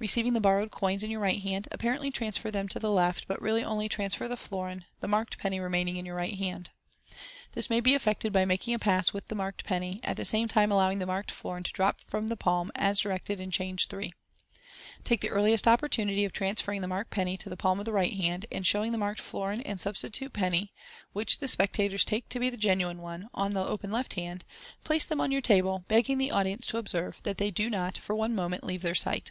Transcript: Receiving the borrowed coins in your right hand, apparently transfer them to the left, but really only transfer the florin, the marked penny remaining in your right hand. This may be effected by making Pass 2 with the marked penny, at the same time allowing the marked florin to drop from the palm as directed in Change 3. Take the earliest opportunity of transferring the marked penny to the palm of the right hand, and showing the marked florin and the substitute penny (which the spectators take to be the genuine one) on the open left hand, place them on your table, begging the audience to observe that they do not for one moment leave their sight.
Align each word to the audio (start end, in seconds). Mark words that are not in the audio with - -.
Receiving 0.00 0.32
the 0.32 0.40
borrowed 0.40 0.72
coins 0.72 1.04
in 1.04 1.10
your 1.12 1.20
right 1.20 1.40
hand, 1.40 1.68
apparently 1.70 2.10
transfer 2.10 2.50
them 2.50 2.66
to 2.70 2.80
the 2.80 2.90
left, 2.90 3.28
but 3.28 3.40
really 3.40 3.62
only 3.62 3.88
transfer 3.88 4.26
the 4.26 4.36
florin, 4.36 4.84
the 4.98 5.06
marked 5.06 5.38
penny 5.38 5.60
remaining 5.60 5.96
in 5.96 6.04
your 6.04 6.16
right 6.16 6.34
hand. 6.36 6.70
This 7.52 7.70
may 7.70 7.78
be 7.78 7.94
effected 7.94 8.32
by 8.32 8.44
making 8.44 8.76
Pass 8.80 9.10
2 9.10 9.12
with 9.14 9.28
the 9.28 9.36
marked 9.36 9.64
penny, 9.64 10.00
at 10.02 10.16
the 10.16 10.24
same 10.24 10.48
time 10.48 10.72
allowing 10.72 10.98
the 10.98 11.06
marked 11.06 11.30
florin 11.30 11.62
to 11.62 11.70
drop 11.72 12.00
from 12.08 12.26
the 12.26 12.36
palm 12.36 12.72
as 12.74 12.98
directed 13.00 13.40
in 13.40 13.52
Change 13.52 13.86
3. 13.86 14.12
Take 15.04 15.20
the 15.20 15.30
earliest 15.30 15.68
opportunity 15.68 16.24
of 16.24 16.32
transferring 16.32 16.80
the 16.80 16.88
marked 16.88 17.12
penny 17.12 17.36
to 17.36 17.48
the 17.48 17.56
palm 17.56 17.78
of 17.78 17.84
the 17.84 17.92
right 17.92 18.14
hand, 18.14 18.46
and 18.50 18.66
showing 18.66 18.90
the 18.90 18.98
marked 18.98 19.20
florin 19.20 19.60
and 19.60 19.78
the 19.78 19.82
substitute 19.82 20.32
penny 20.32 20.72
(which 21.12 21.38
the 21.38 21.46
spectators 21.46 22.04
take 22.04 22.28
to 22.30 22.40
be 22.40 22.50
the 22.50 22.56
genuine 22.56 22.98
one) 23.00 23.28
on 23.32 23.52
the 23.54 23.64
open 23.64 23.92
left 23.92 24.14
hand, 24.14 24.44
place 24.82 25.06
them 25.06 25.20
on 25.20 25.30
your 25.30 25.40
table, 25.40 25.84
begging 25.86 26.18
the 26.18 26.32
audience 26.32 26.66
to 26.66 26.78
observe 26.78 27.22
that 27.22 27.38
they 27.38 27.52
do 27.52 27.70
not 27.70 27.96
for 27.96 28.16
one 28.16 28.34
moment 28.34 28.64
leave 28.64 28.82
their 28.82 28.96
sight. 28.96 29.30